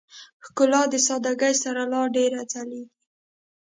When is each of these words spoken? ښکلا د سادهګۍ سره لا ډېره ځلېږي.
ښکلا 0.45 0.81
د 0.89 0.95
سادهګۍ 1.07 1.53
سره 1.63 1.81
لا 1.91 2.01
ډېره 2.15 2.41
ځلېږي. 2.51 2.85